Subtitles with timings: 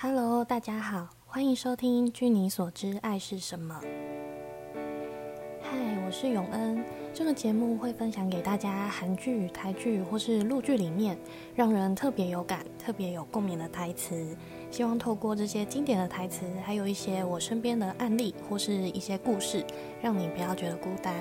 [0.00, 3.80] Hello，大家好，欢迎收听《据你所知，爱是什么》。
[5.60, 5.76] 嗨，
[6.06, 6.84] 我是永恩。
[7.12, 11.18] 这个节目会分享给大家韩剧、台剧或是陆剧里面
[11.52, 14.36] 让人特别有感、特别有共鸣的台词。
[14.70, 19.66] 希望透过这些经典的台词，还有一些我身边的案例或是一些故事，
[20.00, 21.12] 让你不要觉得孤单。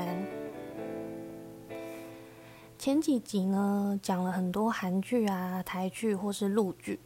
[2.78, 7.00] 前几集呢，讲了很多韩剧啊、台剧或是陆剧，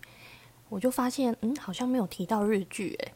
[0.71, 3.13] 我就发现，嗯，好像没有提到日剧，诶。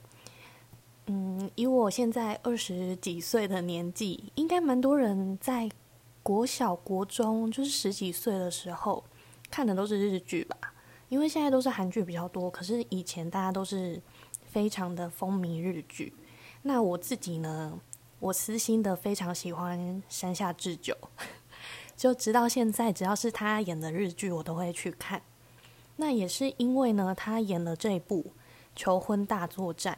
[1.05, 5.70] 嗯，以我现在二十几岁的年纪，应该蛮多人在
[6.21, 9.02] 国小、国中，就是十几岁的时候
[9.49, 10.57] 看的都是日剧吧。
[11.07, 14.02] 因为现在都是韩剧比较多，可是以前大家都是
[14.45, 16.13] 非常的风靡日剧。
[16.63, 17.80] 那我自己呢，
[18.19, 20.94] 我私心的非常喜欢山下智久，
[21.95, 25.22] 就直到现在，只要是他演的日剧，我都会去看。
[25.98, 28.23] 那也是因为呢，他演了这一部
[28.76, 29.98] 《求婚大作战》。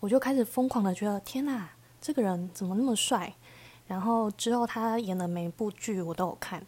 [0.00, 1.68] 我就开始疯狂的觉得，天呐，
[2.00, 3.34] 这个人怎么那么帅？
[3.86, 6.66] 然后之后他演的每一部剧我都有看，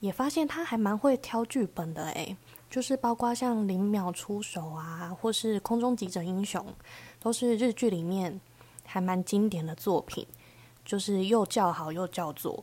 [0.00, 2.36] 也发现他还蛮会挑剧本的诶，
[2.70, 6.64] 就是包括像《零秒出手》啊，或是《空中急诊英雄》，
[7.18, 8.40] 都是日剧里面
[8.84, 10.26] 还蛮经典的作品，
[10.84, 12.62] 就是又叫好又叫座。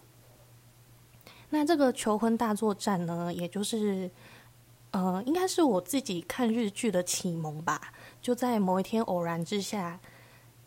[1.49, 4.09] 那这个求婚大作战呢，也就是，
[4.93, 9.99] 呃，应该是我自己看日剧的启蒙吧，就在某一天偶然之下。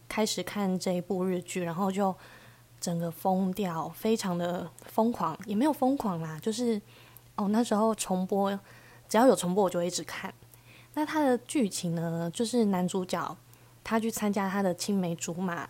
[0.09, 2.15] 开始看这一部日剧，然后就
[2.79, 6.81] 整个疯掉，非常的疯狂，也没有疯狂啦，就是
[7.35, 8.57] 哦那时候重播，
[9.09, 10.33] 只要有重播我就一直看。
[10.95, 13.37] 那它的剧情呢，就是男主角
[13.83, 15.69] 他去参加他的青梅竹马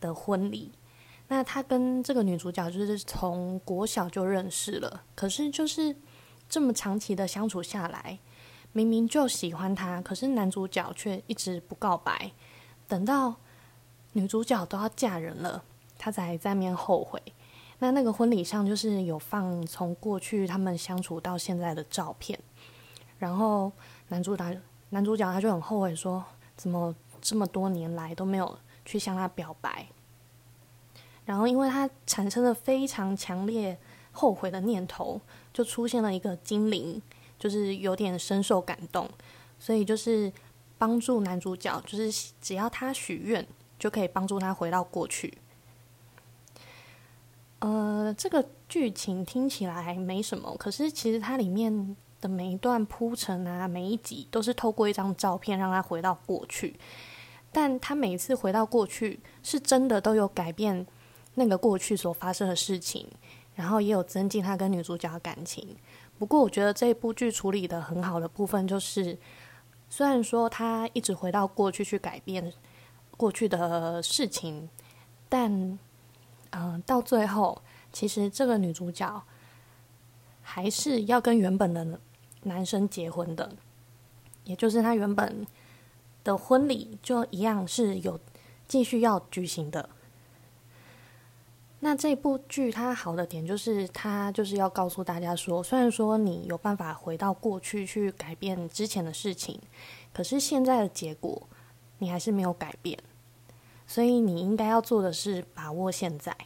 [0.00, 0.72] 的婚礼，
[1.28, 5.94] 那他跟这个女主角就是从国小就认识了，可是就是
[6.48, 8.18] 这么长期的相处下来，
[8.72, 12.32] 明明就喜欢他，可是男主角却一直不告白，
[12.86, 13.36] 等到。
[14.12, 15.62] 女主角都要嫁人了，
[15.98, 17.22] 他才在面后悔。
[17.80, 22.38] 那那个婚礼上就是有放从过去他们相处到现在的照片，
[23.18, 23.70] 然后
[24.08, 24.56] 男主角
[24.88, 26.24] 男主角他就很后悔，说
[26.56, 29.86] 怎么这么多年来都没有去向她表白。
[31.26, 33.78] 然后因为他产生了非常强烈
[34.12, 35.20] 后悔的念头，
[35.56, 37.00] 就出现了一个精灵，
[37.38, 39.08] 就是有点深受感动，
[39.58, 40.32] 所以就是
[40.76, 43.46] 帮助男主角，就是只要他许愿。
[43.78, 45.36] 就可以帮助他回到过去。
[47.58, 56.74] 呃，这个剧情听起来没什么，可是其实它里面的每一段铺陈啊，每一集都是透过一张照片让他回到过去。
[57.52, 60.86] 但他每次回到过去，是真的都有改变
[61.34, 63.06] 那个过去所发生的事情，
[63.56, 65.76] 然后也有增进他跟女主角的感情。
[66.16, 69.18] 不过，我觉得这部剧处理的很好的部分，就是
[69.90, 72.52] 虽然说他一直回到过去去改变。
[73.18, 74.68] 过去的事情，
[75.26, 75.78] 但，
[76.50, 79.22] 嗯，到最后，其实这个女主角
[80.42, 81.98] 还是要跟原本的
[82.42, 83.50] 男生结婚的，
[84.44, 85.46] 也就是她原本
[86.24, 88.20] 的婚礼就一样是有
[88.68, 89.88] 继续要举行的。
[91.86, 99.60] 那这部剧它好的点就是，它就是要告诉大家说，虽然说你有办法回到过去去改变之前的事情，
[100.12, 101.46] 可是现在的结果。
[101.98, 102.98] 你还是没有改变，
[103.86, 106.36] 所以你应该要做的是把握现在。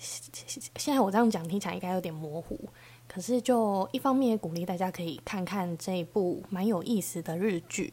[0.00, 2.58] 现在我这样讲听起来应该有点模糊，
[3.06, 7.92] 可是就一方面也鼓励大家可以看看这一部蛮有意思的日剧。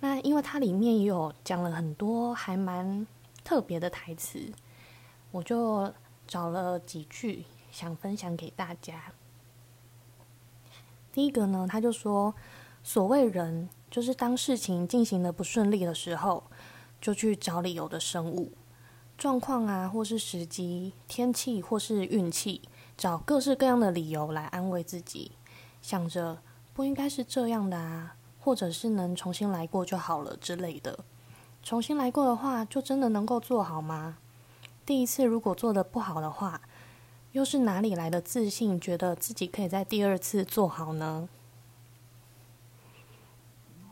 [0.00, 3.06] 那因为它里面也有讲了很多还蛮
[3.44, 4.40] 特别的台词，
[5.30, 5.92] 我就
[6.26, 9.12] 找了几句想分享给大家。
[11.12, 12.34] 第一个呢，他就说
[12.82, 16.44] ：“所谓人。”就是当事情进行的不顺利的时候，
[17.00, 18.52] 就去找理由的生物
[19.18, 22.62] 状况啊，或是时机、天气，或是运气，
[22.96, 25.32] 找各式各样的理由来安慰自己，
[25.82, 26.40] 想着
[26.72, 31.00] 不应该是这样的啊，或者是能重新来过就好了之类的。
[31.60, 34.18] 重新来过的话，就真的能够做好吗？
[34.90, 36.60] 第一次如果做的不好的话，
[37.30, 41.28] 又是哪里来的自信，觉得自己可以在第二次做好呢？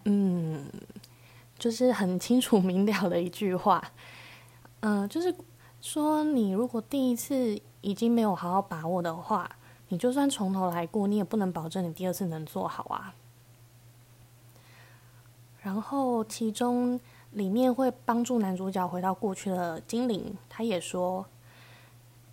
[0.06, 0.68] 嗯，
[1.56, 3.92] 就是很清楚明了的一句话，
[4.80, 5.32] 嗯， 就是
[5.80, 9.48] 说你如果第一次已经没有好好把握的话，
[9.90, 13.14] 你就算从头来过，你也不能保证你第二次能做好啊。
[15.62, 16.98] 然后其中
[17.32, 21.26] 里面会帮助男主角回到过去的精灵，他也说，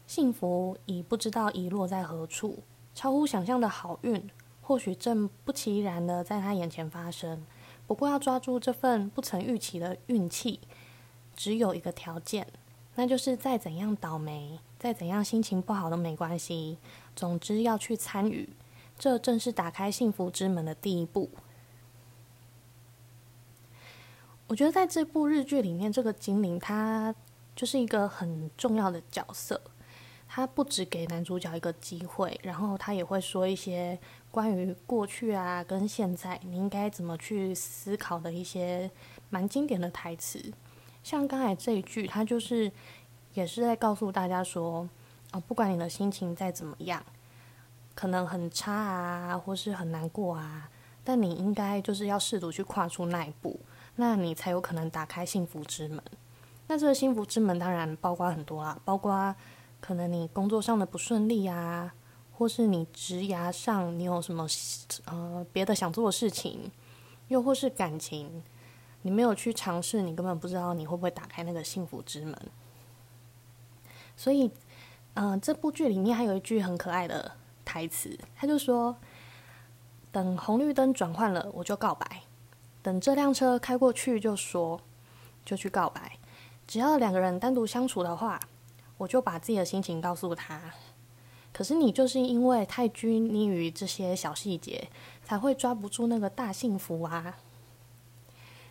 [0.07, 2.59] 幸福已不知道遗落在何处，
[2.94, 4.30] 超乎想象的好运
[4.62, 7.45] 或许正不其然的在他眼前发生。
[7.86, 10.59] 不过要抓住这份不曾预期的运气，
[11.36, 12.47] 只有一个条件，
[12.95, 16.77] 那就是再怎样倒霉，再怎样心情不好都没关系。
[17.15, 18.50] 总之要去参与，
[18.97, 21.30] 这正是打开幸福之门的第一步。
[24.47, 27.13] 我觉得在这部日剧里面，这个精灵他
[27.56, 29.59] 就是一个很重要的角色。
[30.27, 33.97] 他不只给男主角一个机会，然后他也会说一些
[34.31, 38.89] 关于过去啊跟现在你应该怎么去思考的一些
[39.30, 40.51] 蛮经典的台词。
[41.03, 42.69] 像刚才这一句，他就是
[43.33, 44.89] 也是在告诉大家说，
[45.31, 47.01] 哦，不管你的心情再怎么样，
[47.94, 50.69] 可能很差啊，或是很难过啊，
[51.03, 53.59] 但你应该就是要试图去跨出那一步，
[53.95, 56.01] 那你才有可能打开幸福之门。
[56.68, 59.36] 那这个幸福之门当然包括很多啊，包括。
[59.81, 61.94] 可能你工作上的不顺利啊，
[62.31, 64.47] 或是你职涯上你有什么
[65.06, 66.71] 呃别的想做的事情，
[67.27, 68.42] 又或是感情，
[69.03, 72.36] 你没有去尝试，你根本不知道你会不会打开那个幸福之门。
[74.18, 74.50] 所以，
[75.13, 77.33] 嗯，这部剧里面还有一句很可爱的
[77.63, 78.95] 台词，他就说
[80.12, 82.07] ：“等红绿灯转换了，我就告白；
[82.86, 84.80] 等这辆车开过去，就说
[85.44, 86.20] 就去告白。
[86.68, 88.40] 只要两个人单独相处的话。”
[88.98, 90.72] 我就把自己的心情告诉他，
[91.52, 94.88] 可是你就是因为太拘泥于这些小细节，
[95.22, 97.36] 才会抓不住那个大幸福啊！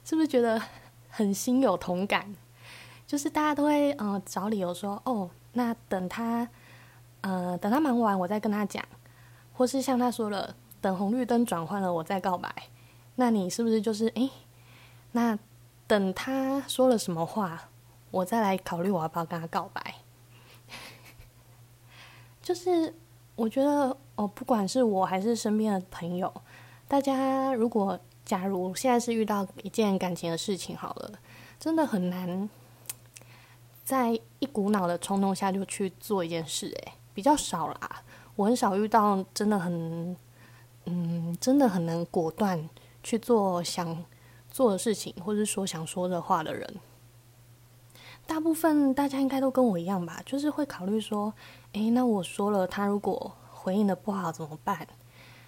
[0.03, 0.63] 是不是觉得
[1.11, 2.35] 很心有同感？
[3.07, 6.49] 就是大家都会呃找理由说，哦，那等他
[7.21, 8.83] 呃等他忙完，我再跟他讲，
[9.53, 12.51] 或是像他说了，等红绿灯转换了，我再告白。
[13.17, 14.31] 那你是不是就是诶？
[15.13, 15.39] 那
[15.87, 17.69] 等他说了什么话，
[18.11, 19.95] 我再来考虑我要不要跟他告白？
[22.43, 22.95] 就是
[23.37, 26.33] 我觉得哦，不管是我还是身边的朋友，
[26.89, 31.13] 大家如果假如现在是遇到一件感情的事情，好了，
[31.61, 32.49] 真的很难
[33.85, 38.03] 在一股脑的冲动下就去做一件事，诶，比较少啦。
[38.37, 40.17] 我很少遇到真的很，
[40.87, 42.69] 嗯，真的很能果断
[43.05, 44.05] 去做想
[44.51, 46.75] 做的事情，或者说想说的话的人。
[48.27, 51.33] 大部分大家应该都跟我一样吧，就是会考虑说，
[51.75, 54.89] 诶，那我说了，他如果回应的不好怎么办？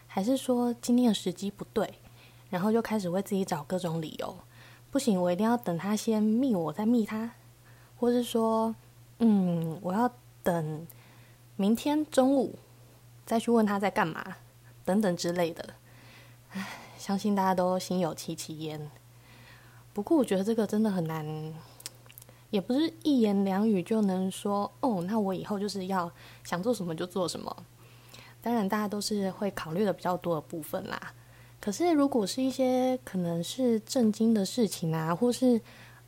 [0.06, 1.94] 还是说今天的时机不对，
[2.50, 4.36] 然后就开始为自己找各种理由，
[4.90, 7.32] 不行，我一定要等他先密我再密他，
[7.96, 8.74] 或是说，
[9.20, 10.10] 嗯，我要
[10.42, 10.86] 等
[11.56, 12.58] 明天中午
[13.24, 14.36] 再去问他在干嘛，
[14.84, 15.70] 等等之类的。
[16.50, 16.66] 唉，
[16.98, 18.90] 相信大家都心有戚戚焉。
[19.92, 21.54] 不过我觉得这个真的很难。
[22.50, 26.10] 也不是一言两语就能说哦，那我以后就是要
[26.44, 27.54] 想做什么就做什么。
[28.40, 31.12] 当然，大家都是会考虑的比较多的部分啦。
[31.60, 35.60] 可是，如果是一些可能是震惊的事情啊，或是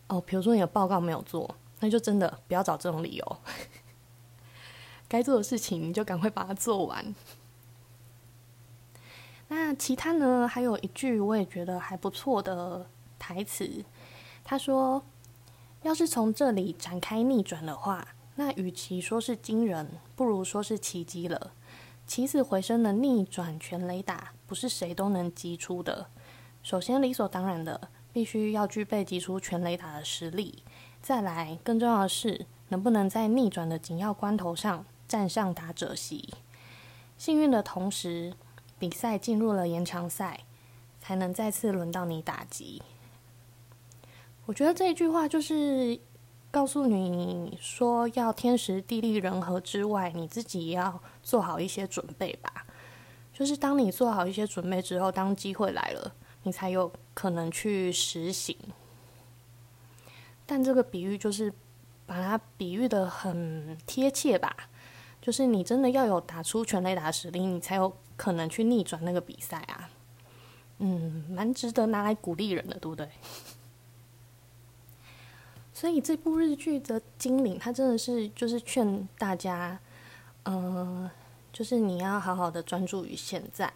[0.06, 3.37] 哦，比如说你的报告没有做，那就真的不要找这种理由。
[5.08, 7.14] 该做的事情你就赶快把它做完。
[9.48, 10.46] 那其他呢？
[10.46, 13.84] 还有一句我也觉得还不错的台词，
[14.44, 15.02] 他说。
[15.82, 21.52] 要是从这里展开逆转的话，那与其说是惊人，不如说是奇迹了。
[22.04, 26.08] 起死回生的逆转全雷打，不是谁都能击出的。
[26.64, 30.64] 首先，理所当然的，必须要具备击出全雷打的实力。
[31.00, 36.34] 再来，更重要的是，能不能在逆转的紧要关头上站上打者席。
[37.16, 38.34] 幸运的同时，
[38.78, 40.44] 比赛进入了延长赛，
[41.00, 42.82] 才能再次轮到你打击。
[44.47, 45.99] 我觉得这一句话就是
[46.50, 52.66] 告诉你说，要天时地利人和之外，你自己也要做好一些准备吧。
[53.32, 56.12] 就是当你做好一些准备之后，当机会来了，
[56.44, 58.56] 你才有可能去实行。
[60.47, 61.52] 但这个比喻就是
[62.06, 64.56] 把它比喻的很贴切吧。
[65.20, 69.88] 就是你真的要有打出全垒打的实力，你才有可能去逆转那个比赛啊。
[70.80, 73.08] 嗯，蛮值得拿来鼓励人的，对不对？
[75.72, 79.78] 所以这部日剧的精灵，他真的是就是劝大家，
[80.44, 81.08] 嗯，
[81.52, 83.72] 就是你要好好的专注于现在，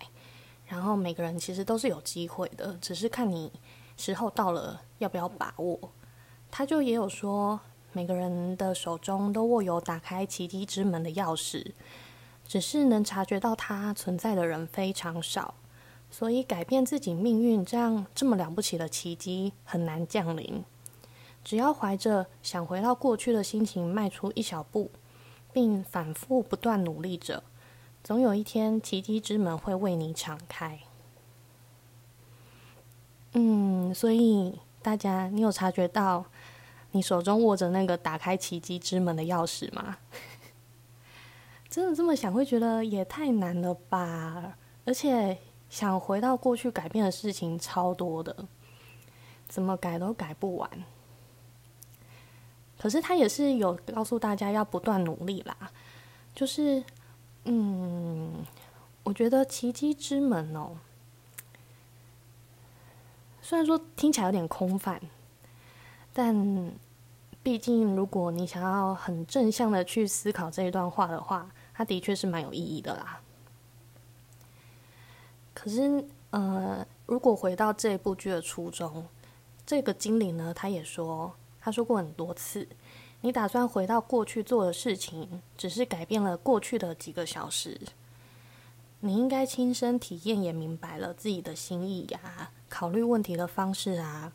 [0.66, 3.52] 然后每个人其实都是有机会的，只是看你
[3.96, 5.78] 时候到了要不要把握。
[6.50, 7.58] 他就也有说，
[7.92, 11.72] 每个人的手中都握有打开奇迹之门的钥匙，
[12.46, 15.54] 只是能察觉到它存在的人非常少，
[16.10, 20.64] 所以改变自己命运这样这么了不起的奇迹很难降临。
[21.44, 24.90] 只要怀着想回到过去的心情迈出一小步，
[25.52, 27.42] 并反复不断努力着，
[28.04, 30.78] 总有一天奇迹之门会为你敞开。
[33.32, 36.26] 嗯，所以大家，你有察觉到
[36.92, 39.96] 你手中握着那个打开奇迹之门的钥匙吗？
[41.72, 44.58] 真的这么想，会觉得也太难了吧？
[44.84, 45.38] 而且
[45.70, 48.44] 想回到过去改变的事情超多的，
[49.48, 50.70] 怎么改都改不完。
[52.78, 55.56] 可是他也是有告诉大家要不断努力啦，
[56.34, 56.84] 就是，
[57.44, 58.44] 嗯，
[59.04, 60.76] 我觉得奇迹之门哦。
[63.40, 65.00] 虽然说听起来有点空泛，
[66.12, 66.70] 但
[67.42, 73.20] 毕竟如果你想要很正向的去思考这一段话的话，它的确是蛮有意义的啦。
[75.54, 79.06] 可是，呃，如果回到这部剧的初衷，
[79.64, 82.66] 这个经理呢，他也说，他说过很多次，
[83.20, 87.80] 你打算回到过去做的事情，只是改变了过去的几个小时。
[89.00, 94.32] 你应该亲身体验，也明白了自己的心意呀，考虑问题的方式啊，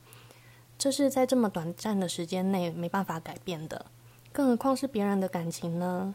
[0.77, 3.87] 这是在这么短暂的时间内没办法改变的，
[4.31, 6.13] 更何况是别人的感情呢？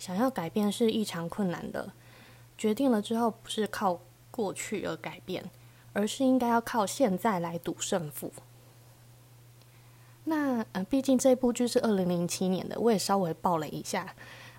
[0.00, 1.92] 想要改变是异常困难的，
[2.56, 5.50] 决定了之后不是靠过去而改变，
[5.92, 8.32] 而是应该要靠现在来赌胜负。
[10.24, 14.14] 那呃，毕竟这部剧是二零零七年的，我也稍微报了一下。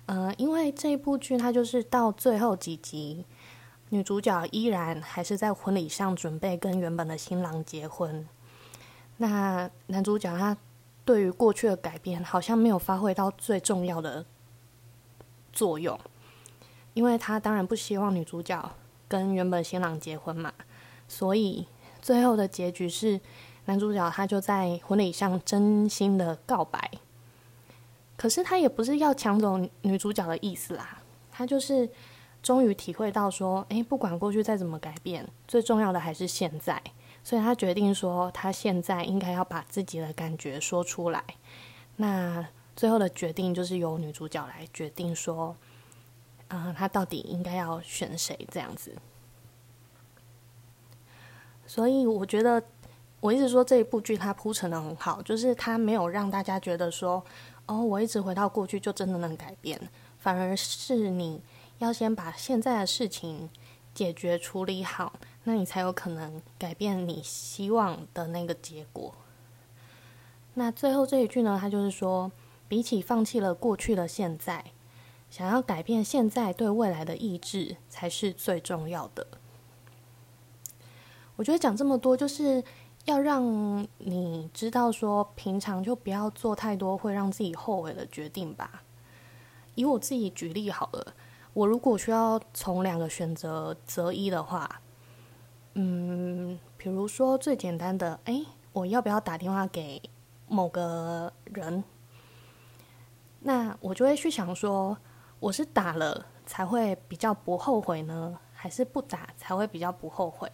[0.06, 3.24] 呃，因为这部剧，它就是到最后几集，
[3.88, 8.28] 女主角依然还是在婚礼上准备跟原本的新郎结婚。
[9.16, 10.56] 那男主角他
[11.04, 14.24] 对于过去的改变，好像没有发挥到最重要的
[15.52, 15.98] 作用，
[16.94, 18.72] 因为他当然不希望女主角
[19.08, 20.52] 跟原本新郎结婚嘛，
[21.06, 21.66] 所以
[22.00, 23.20] 最后的结局是
[23.66, 26.90] 男主角他就在婚礼上真心的告白。
[28.16, 30.98] 可是他也不是要抢走女主角的意思啦，
[31.30, 31.88] 他就是
[32.40, 36.80] 终于体会到说，诶，不管过去再怎么改变，最重要的还是现在，
[37.24, 41.24] 所以他决定说，他现在应该要把自己的感觉说出来。
[41.96, 45.56] 那最后的决定就是由女主角来决定说，
[46.48, 48.94] 啊，她到底应该要选谁这样子。
[51.66, 52.62] 所以我觉得，
[53.20, 57.24] 我一直说这一部剧它铺陈的很好，就是它没有让大家觉得说。
[57.66, 59.80] 哦，我一直回到过去就真的能改变，
[60.18, 61.40] 反而是你
[61.78, 63.48] 要先把现在的事情
[63.94, 65.12] 解决处理好，
[65.44, 69.14] 那你才有可能改变你希望的那个结果。
[70.54, 72.30] 那最后这一句呢，他就是说，
[72.72, 74.64] 比起放弃了过去的现在，
[75.28, 79.26] 想要改变现在对未来的意志才是最重要的。
[81.36, 82.64] 我觉得讲这么多就是。
[83.04, 88.84] 要让你知道，说平常就不要做太多会让自己后悔的决定吧。
[89.74, 91.12] 以我自己举例好了，
[91.52, 94.80] 我如果需要从两个选择择一的话，
[95.74, 100.00] 嗯，比如说最简单的，哎，我要不要打电话给
[100.46, 101.82] 某个人？
[103.44, 104.96] 那我就会去想说，
[105.40, 110.48] 我是打了才会比较不后悔呢，还是不打才会比较不后悔？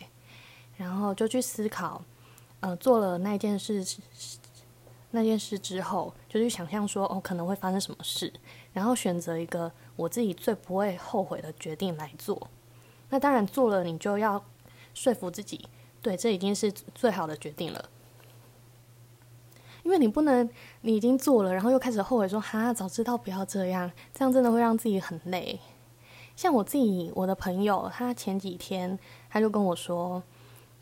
[0.76, 2.02] 然后就去思考。
[2.60, 3.84] 呃，做了那件事，
[5.12, 8.32] 那件事之后，就去想象说，哦，可能会发生什么事，
[8.72, 12.48] 然后选择一个我自己最不会后悔的决定来做。
[13.10, 14.44] 那当然做了，你就要
[14.92, 15.68] 说服自己，
[16.02, 17.88] 对，这已经是最好的决定了。
[19.82, 20.48] 因为你不能，
[20.80, 25.58] 你已经做了，然后又开始后悔说，哈，早知道不要这样，这样真的会让自己很累。
[26.36, 30.22] 像我自己，我的朋友，他前几天他就跟我说。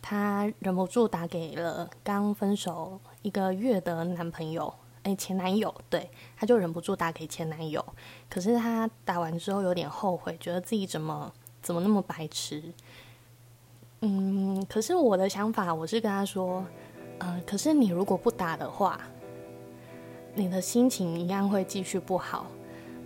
[0.08, 4.72] 她忍不住打给了刚分手一个月的男朋友，
[5.02, 7.84] 哎，前男友，对，她就忍不住打给前男友。
[8.30, 12.62] 可是她打完之后有点后悔，觉得自己怎么怎么那么白痴。
[14.02, 16.64] 嗯，可是我的想法，我是跟他说，
[17.26, 19.00] 呃，可是你如果不打的话，
[20.32, 22.46] 你的心情一样会继续不好，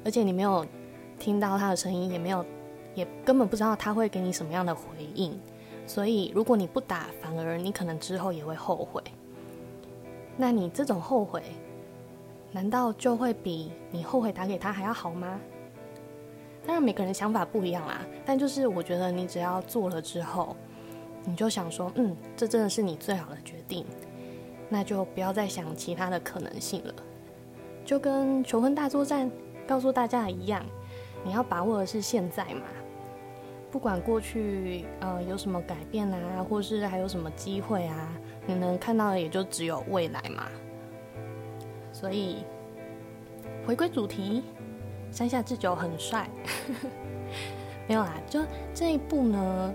[0.05, 0.67] 而且你没有
[1.19, 2.45] 听到他的声音，也没有，
[2.95, 4.83] 也根本不知道他会给你什么样的回
[5.15, 5.41] 应。
[5.87, 9.03] 所以，如果你不打，反而你可能之后也会后悔。
[10.37, 11.43] 那你这种后悔，
[12.53, 15.41] 难道就会比你后悔打给他还要好吗？
[16.67, 18.05] 当然，每个人想法不一样啦。
[18.27, 20.55] 但就是我觉得，你只要做了之后，
[21.25, 23.85] 你就想说，嗯，这真的是你最好的决定，
[24.69, 26.95] 那就不要再想其他的可能性了。
[27.85, 29.31] 就跟求婚大作战
[29.67, 30.65] 告诉大家一样，
[31.25, 32.63] 你要把握的是现在嘛。
[33.71, 38.13] 不管过去呃有什么改变啊，或是还有什么机会啊，
[38.47, 40.49] 你能看到的也就只有未来嘛。
[41.93, 42.45] 所以
[43.67, 44.43] 回归主题，
[45.13, 46.29] 山下智久很帅，
[47.87, 48.15] 没有啦。
[48.29, 48.41] 就
[48.75, 49.75] 这一部呢，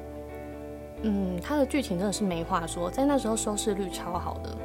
[1.01, 4.57] 嗯，它的剧情真的是没话说，在那时候收视率超好的，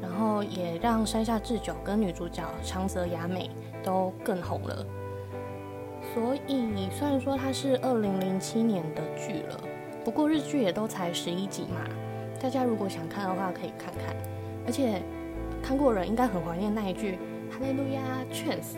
[0.00, 3.50] 然后也让山下智久跟女主角长泽雅美
[3.82, 4.86] 都更红了。
[6.14, 9.60] 所以虽然说它是二零零七年的剧了，
[10.04, 11.80] 不过日剧也都才十一集嘛，
[12.40, 14.16] 大家如果想看的话可以看看。
[14.66, 15.02] 而且
[15.62, 17.18] 看过人应该很怀念那一句
[17.50, 18.00] “哈利路亚
[18.32, 18.76] ，chance”，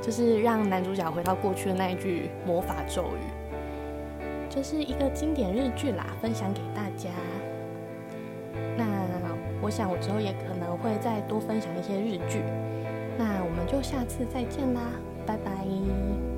[0.00, 3.24] 就是让男主角回到过去的那一句魔法咒语，
[4.50, 7.08] 就是一个经典日剧啦，分享给大家。
[8.76, 8.84] 那
[9.62, 12.42] 我想我之后也可能会再多分享一些日剧，
[13.16, 14.80] 那我们就下次再见啦。
[15.24, 16.29] 拜拜。